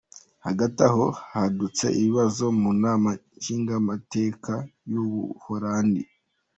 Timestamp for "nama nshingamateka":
2.83-4.53